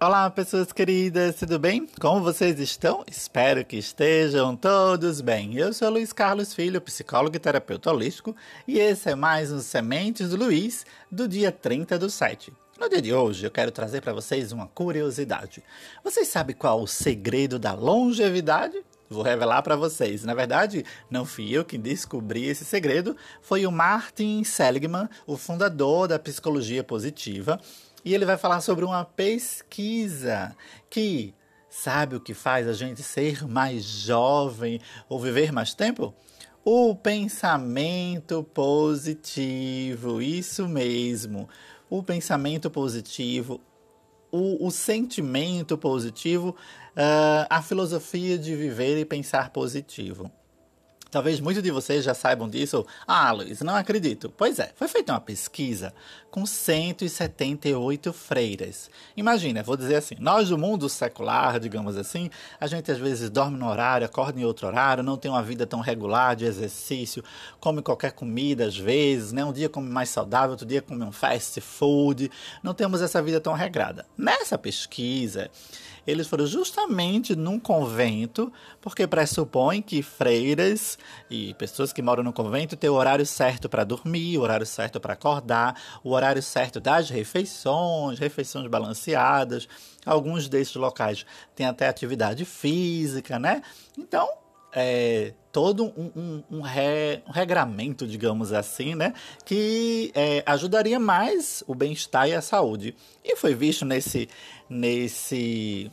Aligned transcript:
Olá, 0.00 0.30
pessoas 0.30 0.72
queridas, 0.72 1.34
tudo 1.34 1.58
bem? 1.58 1.84
Como 2.00 2.22
vocês 2.22 2.60
estão? 2.60 3.02
Espero 3.10 3.64
que 3.64 3.76
estejam 3.76 4.54
todos 4.54 5.20
bem. 5.20 5.56
Eu 5.56 5.72
sou 5.72 5.90
Luiz 5.90 6.12
Carlos 6.12 6.54
Filho, 6.54 6.80
psicólogo 6.80 7.34
e 7.34 7.40
terapeuta 7.40 7.90
holístico, 7.90 8.36
e 8.64 8.78
esse 8.78 9.10
é 9.10 9.16
mais 9.16 9.50
um 9.50 9.58
Sementes 9.58 10.30
do 10.30 10.36
Luiz 10.36 10.86
do 11.10 11.26
dia 11.26 11.50
30 11.50 11.98
do 11.98 12.08
7. 12.08 12.52
No 12.78 12.88
dia 12.88 13.02
de 13.02 13.12
hoje, 13.12 13.44
eu 13.44 13.50
quero 13.50 13.72
trazer 13.72 14.00
para 14.00 14.12
vocês 14.12 14.52
uma 14.52 14.68
curiosidade. 14.68 15.64
Vocês 16.04 16.28
sabem 16.28 16.54
qual 16.54 16.80
o 16.80 16.86
segredo 16.86 17.58
da 17.58 17.72
longevidade? 17.72 18.80
Vou 19.10 19.24
revelar 19.24 19.62
para 19.62 19.74
vocês. 19.74 20.22
Na 20.22 20.32
verdade, 20.32 20.84
não 21.10 21.24
fui 21.24 21.50
eu 21.50 21.64
quem 21.64 21.80
descobri 21.80 22.44
esse 22.44 22.64
segredo, 22.64 23.16
foi 23.42 23.66
o 23.66 23.72
Martin 23.72 24.44
Seligman, 24.44 25.08
o 25.26 25.36
fundador 25.36 26.06
da 26.06 26.20
psicologia 26.20 26.84
positiva 26.84 27.58
e 28.04 28.14
ele 28.14 28.24
vai 28.24 28.36
falar 28.36 28.60
sobre 28.60 28.84
uma 28.84 29.04
pesquisa 29.04 30.56
que 30.88 31.34
sabe 31.68 32.16
o 32.16 32.20
que 32.20 32.34
faz 32.34 32.66
a 32.66 32.72
gente 32.72 33.02
ser 33.02 33.46
mais 33.46 33.84
jovem 33.84 34.80
ou 35.08 35.20
viver 35.20 35.52
mais 35.52 35.74
tempo? 35.74 36.14
O 36.64 36.94
pensamento 36.94 38.42
positivo, 38.42 40.20
isso 40.20 40.68
mesmo. 40.68 41.48
O 41.88 42.02
pensamento 42.02 42.70
positivo, 42.70 43.60
o, 44.30 44.66
o 44.66 44.70
sentimento 44.70 45.78
positivo, 45.78 46.50
uh, 46.96 47.46
a 47.48 47.62
filosofia 47.62 48.38
de 48.38 48.54
viver 48.54 48.98
e 48.98 49.04
pensar 49.04 49.50
positivo. 49.50 50.30
Talvez 51.10 51.40
muitos 51.40 51.62
de 51.62 51.70
vocês 51.70 52.04
já 52.04 52.12
saibam 52.12 52.48
disso. 52.48 52.86
Ah, 53.06 53.32
Luiz, 53.32 53.62
não 53.62 53.74
acredito. 53.74 54.32
Pois 54.36 54.58
é, 54.58 54.72
foi 54.74 54.86
feita 54.88 55.12
uma 55.14 55.20
pesquisa 55.20 55.94
com 56.30 56.44
178 56.44 58.12
freiras. 58.12 58.90
Imagina, 59.16 59.62
vou 59.62 59.74
dizer 59.74 59.96
assim, 59.96 60.16
nós 60.18 60.50
do 60.50 60.58
mundo 60.58 60.86
secular, 60.86 61.58
digamos 61.58 61.96
assim, 61.96 62.28
a 62.60 62.66
gente 62.66 62.92
às 62.92 62.98
vezes 62.98 63.30
dorme 63.30 63.56
no 63.56 63.66
horário, 63.66 64.04
acorda 64.04 64.38
em 64.38 64.44
outro 64.44 64.66
horário, 64.66 65.02
não 65.02 65.16
tem 65.16 65.30
uma 65.30 65.42
vida 65.42 65.66
tão 65.66 65.80
regular 65.80 66.36
de 66.36 66.44
exercício, 66.44 67.24
come 67.58 67.80
qualquer 67.80 68.12
comida 68.12 68.66
às 68.66 68.76
vezes, 68.76 69.32
né? 69.32 69.42
Um 69.42 69.52
dia 69.52 69.70
come 69.70 69.88
mais 69.88 70.10
saudável, 70.10 70.50
outro 70.50 70.66
dia 70.66 70.82
come 70.82 71.02
um 71.04 71.12
fast 71.12 71.58
food. 71.62 72.30
Não 72.62 72.74
temos 72.74 73.00
essa 73.00 73.22
vida 73.22 73.40
tão 73.40 73.54
regrada. 73.54 74.04
Nessa 74.16 74.58
pesquisa, 74.58 75.50
eles 76.08 76.26
foram 76.26 76.46
justamente 76.46 77.36
num 77.36 77.60
convento, 77.60 78.50
porque 78.80 79.06
pressupõe 79.06 79.82
que 79.82 80.02
freiras 80.02 80.98
e 81.28 81.52
pessoas 81.54 81.92
que 81.92 82.00
moram 82.00 82.22
no 82.22 82.32
convento 82.32 82.78
têm 82.78 82.88
o 82.88 82.94
horário 82.94 83.26
certo 83.26 83.68
para 83.68 83.84
dormir, 83.84 84.38
o 84.38 84.40
horário 84.40 84.64
certo 84.64 84.98
para 84.98 85.12
acordar, 85.12 85.78
o 86.02 86.12
horário 86.12 86.42
certo 86.42 86.80
das 86.80 87.10
refeições, 87.10 88.18
refeições 88.18 88.66
balanceadas. 88.68 89.68
Alguns 90.06 90.48
desses 90.48 90.74
locais 90.76 91.26
têm 91.54 91.66
até 91.66 91.86
atividade 91.86 92.46
física, 92.46 93.38
né? 93.38 93.60
Então, 93.98 94.26
é, 94.72 95.34
todo 95.52 95.84
um, 95.84 96.10
um, 96.16 96.42
um, 96.50 96.60
re, 96.60 97.22
um, 97.26 97.32
regramento, 97.32 98.06
digamos 98.06 98.52
assim, 98.52 98.94
né? 98.94 99.12
Que 99.44 100.10
é, 100.14 100.42
ajudaria 100.46 100.98
mais 100.98 101.62
o 101.66 101.74
bem-estar 101.74 102.28
e 102.28 102.34
a 102.34 102.40
saúde. 102.40 102.94
E 103.24 103.36
foi 103.36 103.54
visto 103.54 103.84
nesse, 103.84 104.28
nesse 104.70 105.90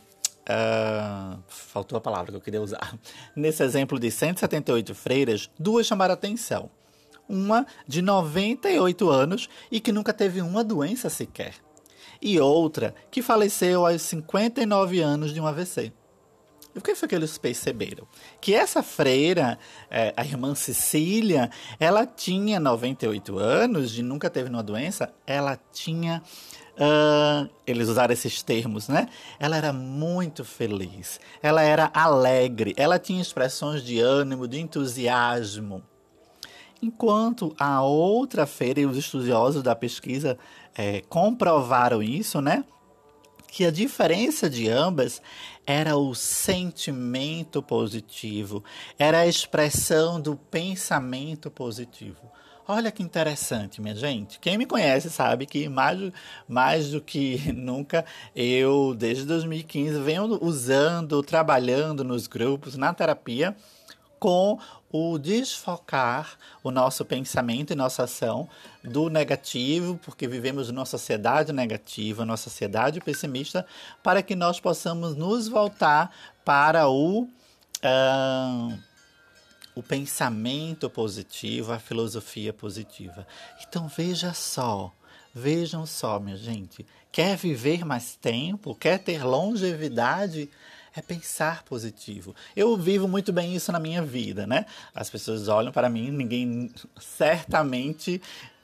Uh, 0.47 1.41
faltou 1.47 1.97
a 1.97 2.01
palavra 2.01 2.31
que 2.31 2.37
eu 2.37 2.41
queria 2.41 2.61
usar. 2.61 2.97
Nesse 3.35 3.63
exemplo 3.63 3.99
de 3.99 4.11
178 4.11 4.93
freiras, 4.93 5.49
duas 5.57 5.87
chamaram 5.87 6.13
atenção. 6.13 6.69
Uma 7.27 7.65
de 7.87 8.01
98 8.01 9.09
anos 9.09 9.49
e 9.71 9.79
que 9.79 9.91
nunca 9.91 10.13
teve 10.13 10.41
uma 10.41 10.63
doença 10.63 11.09
sequer. 11.09 11.55
E 12.21 12.39
outra 12.39 12.93
que 13.09 13.21
faleceu 13.21 13.85
aos 13.85 14.01
59 14.03 14.99
anos 14.99 15.33
de 15.33 15.41
um 15.41 15.47
AVC. 15.47 15.91
O 16.75 16.81
que 16.81 16.93
foi 16.93 17.07
que 17.07 17.15
eles 17.15 17.37
perceberam? 17.37 18.05
Que 18.41 18.53
essa 18.53 18.83
freira, 18.83 19.57
é, 19.89 20.13
a 20.17 20.25
irmã 20.25 20.53
Cecília, 20.53 21.49
ela 21.79 22.05
tinha 22.05 22.59
98 22.59 23.37
anos 23.39 23.97
e 23.97 24.03
nunca 24.03 24.29
teve 24.29 24.49
uma 24.49 24.61
doença, 24.61 25.13
ela 25.25 25.57
tinha 25.71 26.21
Uh, 26.75 27.49
eles 27.65 27.87
usaram 27.87 28.11
esses 28.11 28.43
termos, 28.43 28.89
né? 28.89 29.07
Ela 29.39 29.55
era 29.55 29.71
muito 29.71 30.43
feliz, 30.43 31.21
ela 31.41 31.61
era 31.61 31.89
alegre, 31.93 32.73
ela 32.75 32.99
tinha 32.99 33.21
expressões 33.21 33.81
de 33.81 34.01
ânimo, 34.01 34.45
de 34.45 34.59
entusiasmo. 34.59 35.81
Enquanto 36.81 37.55
a 37.57 37.81
outra 37.81 38.45
feira 38.45 38.81
e 38.81 38.85
os 38.85 38.97
estudiosos 38.97 39.63
da 39.63 39.73
pesquisa 39.73 40.37
é, 40.77 41.01
comprovaram 41.07 42.03
isso, 42.03 42.41
né? 42.41 42.65
Que 43.55 43.63
a 43.63 43.71
diferença 43.71 44.49
de 44.49 44.67
ambas 44.67 45.21
era 45.65 45.95
o 45.95 46.13
sentimento 46.13 47.63
positivo, 47.63 48.61
era 48.99 49.19
a 49.19 49.27
expressão 49.27 50.19
do 50.19 50.35
pensamento 50.35 51.49
positivo. 51.49 52.29
Olha 52.67 52.91
que 52.91 53.01
interessante, 53.01 53.81
minha 53.81 53.95
gente. 53.95 54.41
Quem 54.41 54.57
me 54.57 54.65
conhece 54.65 55.09
sabe 55.09 55.45
que 55.45 55.69
mais, 55.69 56.11
mais 56.45 56.91
do 56.91 56.99
que 56.99 57.39
nunca 57.55 58.03
eu, 58.35 58.93
desde 58.93 59.23
2015, 59.23 60.01
venho 60.01 60.37
usando, 60.43 61.23
trabalhando 61.23 62.03
nos 62.03 62.27
grupos, 62.27 62.75
na 62.75 62.93
terapia, 62.93 63.55
com 64.19 64.59
o 64.91 65.17
desfocar 65.17 66.37
o 66.63 66.71
nosso 66.71 67.03
pensamento 67.05 67.73
e 67.73 67.75
nossa 67.75 68.03
ação 68.03 68.47
do 68.83 69.09
negativo, 69.09 69.99
porque 70.03 70.27
vivemos 70.27 70.69
numa 70.71 70.85
sociedade 70.85 71.51
negativa, 71.51 72.25
numa 72.25 72.37
sociedade 72.37 73.01
pessimista, 73.01 73.65
para 74.01 74.21
que 74.23 74.35
nós 74.35 74.59
possamos 74.59 75.15
nos 75.15 75.47
voltar 75.47 76.11
para 76.43 76.87
o. 76.87 77.23
Uh, 77.83 78.79
o 79.75 79.83
pensamento 79.83 80.89
positivo, 80.89 81.73
a 81.73 81.79
filosofia 81.79 82.53
positiva. 82.53 83.27
Então 83.67 83.89
veja 83.89 84.33
só, 84.33 84.91
vejam 85.33 85.85
só, 85.85 86.17
minha 86.17 86.37
gente. 86.37 86.85
Quer 87.11 87.35
viver 87.35 87.85
mais 87.85 88.15
tempo? 88.15 88.73
Quer 88.73 88.99
ter 88.99 89.23
longevidade? 89.23 90.49
É 90.95 91.01
pensar 91.01 91.63
positivo. 91.63 92.33
Eu 92.55 92.77
vivo 92.77 93.07
muito 93.07 93.33
bem 93.33 93.55
isso 93.55 93.71
na 93.71 93.79
minha 93.79 94.01
vida, 94.01 94.47
né? 94.47 94.65
As 94.93 95.09
pessoas 95.09 95.47
olham 95.47 95.71
para 95.71 95.89
mim, 95.89 96.09
ninguém 96.09 96.71
certamente 96.99 98.21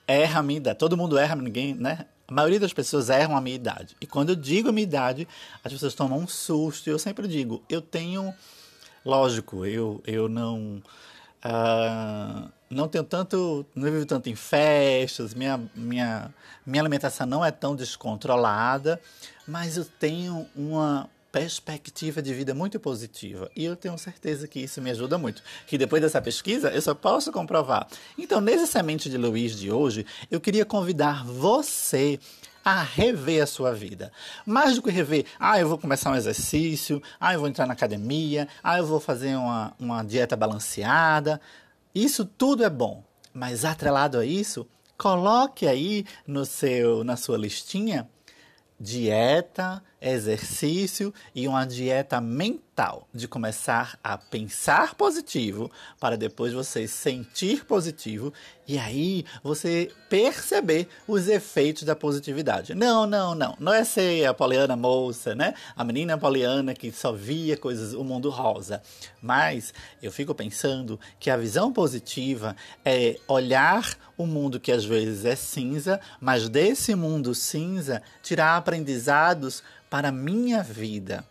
erra 0.07 0.39
a 0.39 0.43
minha 0.43 0.57
idade. 0.57 0.79
Todo 0.79 0.95
mundo 0.95 1.17
erra, 1.17 1.35
ninguém, 1.35 1.73
né? 1.73 2.05
A 2.27 2.33
maioria 2.33 2.59
das 2.59 2.71
pessoas 2.71 3.09
erram 3.09 3.35
a 3.35 3.41
minha 3.41 3.55
idade. 3.55 3.97
E 3.99 4.07
quando 4.07 4.29
eu 4.29 4.35
digo 4.35 4.69
a 4.69 4.71
minha 4.71 4.83
idade, 4.83 5.27
as 5.63 5.73
pessoas 5.73 5.93
tomam 5.93 6.19
um 6.19 6.27
susto. 6.27 6.87
E 6.87 6.91
eu 6.91 6.97
sempre 6.97 7.27
digo, 7.27 7.61
eu 7.67 7.81
tenho 7.81 8.33
Lógico, 9.05 9.65
eu, 9.65 10.01
eu 10.05 10.29
não. 10.29 10.81
Uh, 11.43 12.49
não 12.69 12.87
tenho 12.87 13.03
tanto. 13.03 13.65
Não 13.75 13.91
vivo 13.91 14.05
tanto 14.05 14.29
em 14.29 14.35
festas, 14.35 15.33
minha, 15.33 15.59
minha, 15.75 16.33
minha 16.65 16.81
alimentação 16.81 17.25
não 17.25 17.43
é 17.43 17.51
tão 17.51 17.75
descontrolada, 17.75 19.01
mas 19.47 19.75
eu 19.75 19.85
tenho 19.85 20.47
uma 20.55 21.09
perspectiva 21.31 22.21
de 22.21 22.33
vida 22.33 22.53
muito 22.53 22.79
positiva. 22.79 23.49
E 23.55 23.63
eu 23.63 23.75
tenho 23.75 23.97
certeza 23.97 24.47
que 24.47 24.59
isso 24.59 24.81
me 24.81 24.91
ajuda 24.91 25.17
muito. 25.17 25.41
Que 25.65 25.77
depois 25.77 26.01
dessa 26.01 26.21
pesquisa, 26.21 26.69
eu 26.69 26.81
só 26.81 26.93
posso 26.93 27.31
comprovar. 27.31 27.87
Então, 28.17 28.41
nesse 28.41 28.67
Semente 28.67 29.09
de 29.09 29.17
Luiz 29.17 29.57
de 29.57 29.71
hoje, 29.71 30.05
eu 30.29 30.41
queria 30.41 30.65
convidar 30.65 31.25
você 31.25 32.19
a 32.63 32.83
rever 32.83 33.41
a 33.41 33.47
sua 33.47 33.73
vida. 33.73 34.11
Mais 34.45 34.75
do 34.75 34.81
que 34.81 34.91
rever, 34.91 35.25
ah, 35.39 35.59
eu 35.59 35.67
vou 35.67 35.77
começar 35.77 36.11
um 36.11 36.15
exercício, 36.15 37.01
ah, 37.19 37.33
eu 37.33 37.39
vou 37.39 37.49
entrar 37.49 37.65
na 37.65 37.73
academia, 37.73 38.47
ah, 38.63 38.77
eu 38.77 38.85
vou 38.85 38.99
fazer 38.99 39.35
uma, 39.35 39.73
uma 39.79 40.03
dieta 40.03 40.35
balanceada. 40.35 41.41
Isso 41.93 42.23
tudo 42.23 42.63
é 42.63 42.69
bom, 42.69 43.03
mas 43.33 43.65
atrelado 43.65 44.19
a 44.19 44.25
isso, 44.25 44.67
coloque 44.97 45.67
aí 45.67 46.05
no 46.27 46.45
seu, 46.45 47.03
na 47.03 47.15
sua 47.15 47.37
listinha 47.37 48.07
dieta, 48.79 49.81
exercício 50.01 51.13
e 51.35 51.47
uma 51.47 51.63
dieta 51.63 52.19
mental 52.19 53.07
de 53.13 53.27
começar 53.27 53.99
a 54.03 54.17
pensar 54.17 54.95
positivo 54.95 55.69
para 55.99 56.17
depois 56.17 56.51
você 56.51 56.87
sentir 56.87 57.63
positivo 57.65 58.33
e 58.67 58.79
aí 58.79 59.25
você 59.43 59.91
perceber 60.09 60.87
os 61.07 61.27
efeitos 61.27 61.83
da 61.83 61.95
positividade. 61.95 62.73
Não, 62.73 63.05
não, 63.05 63.35
não. 63.35 63.55
Não 63.59 63.73
é 63.73 63.83
ser 63.83 64.25
a 64.25 64.33
Poliana 64.33 64.75
moça, 64.75 65.35
né? 65.35 65.53
A 65.75 65.83
menina 65.83 66.17
Poliana 66.17 66.73
que 66.73 66.91
só 66.91 67.11
via 67.11 67.55
coisas, 67.55 67.93
o 67.93 68.03
mundo 68.03 68.29
rosa. 68.29 68.81
Mas 69.21 69.73
eu 70.01 70.11
fico 70.11 70.33
pensando 70.33 70.99
que 71.19 71.29
a 71.29 71.37
visão 71.37 71.71
positiva 71.71 72.55
é 72.83 73.17
olhar 73.27 73.95
o 74.17 74.25
mundo 74.25 74.59
que 74.59 74.71
às 74.71 74.85
vezes 74.85 75.25
é 75.25 75.35
cinza, 75.35 75.99
mas 76.19 76.47
desse 76.47 76.95
mundo 76.95 77.35
cinza 77.35 78.01
tirar 78.23 78.55
aprendizados 78.55 79.63
para 79.91 80.07
a 80.07 80.11
minha 80.11 80.63
vida. 80.63 81.25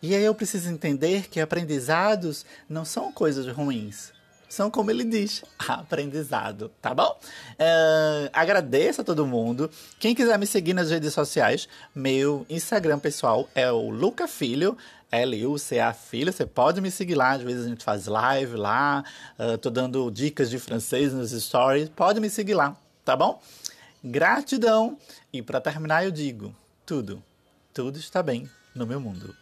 E 0.00 0.14
aí 0.14 0.24
eu 0.24 0.34
preciso 0.34 0.70
entender 0.70 1.28
que 1.28 1.40
aprendizados 1.40 2.46
não 2.68 2.84
são 2.84 3.12
coisas 3.12 3.48
ruins. 3.48 4.12
são, 4.48 4.70
como 4.70 4.90
ele 4.90 5.04
diz, 5.04 5.44
aprendizado, 5.58 6.70
tá 6.80 6.94
bom? 6.94 7.18
Uh, 7.52 8.30
agradeço 8.32 9.00
a 9.00 9.04
todo 9.04 9.26
mundo. 9.26 9.68
Quem 9.98 10.14
quiser 10.14 10.38
me 10.38 10.46
seguir 10.46 10.72
nas 10.72 10.90
redes 10.90 11.12
sociais, 11.12 11.68
meu 11.92 12.46
Instagram 12.48 13.00
pessoal 13.00 13.48
é 13.56 13.70
o 13.70 13.90
Luca 13.90 14.28
Filho. 14.28 14.78
L-U-C-A 15.12 15.92
Filho, 15.92 16.32
você 16.32 16.46
pode 16.46 16.80
me 16.80 16.88
seguir 16.88 17.16
lá, 17.16 17.32
às 17.32 17.42
vezes 17.42 17.66
a 17.66 17.68
gente 17.68 17.82
faz 17.82 18.06
live 18.06 18.54
lá, 18.54 19.04
uh, 19.36 19.58
tô 19.58 19.68
dando 19.68 20.08
dicas 20.08 20.48
de 20.48 20.56
francês 20.56 21.12
nos 21.12 21.32
stories, 21.32 21.88
pode 21.88 22.20
me 22.20 22.30
seguir 22.30 22.54
lá, 22.54 22.76
tá 23.04 23.16
bom? 23.16 23.42
Gratidão! 24.04 24.96
E 25.32 25.42
para 25.42 25.60
terminar 25.60 26.04
eu 26.04 26.12
digo, 26.12 26.54
tudo, 26.86 27.20
tudo 27.72 27.98
está 27.98 28.22
bem 28.22 28.48
no 28.74 28.86
meu 28.86 29.00
mundo. 29.00 29.34